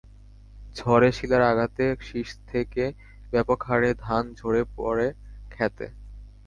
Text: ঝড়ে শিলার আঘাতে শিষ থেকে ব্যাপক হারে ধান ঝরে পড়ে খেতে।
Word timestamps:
ঝড়ে 0.75 1.09
শিলার 1.17 1.43
আঘাতে 1.51 1.85
শিষ 2.07 2.29
থেকে 2.47 2.83
ব্যাপক 3.31 3.59
হারে 3.67 3.91
ধান 4.05 4.23
ঝরে 4.39 4.61
পড়ে 4.75 5.07
খেতে। 5.51 5.87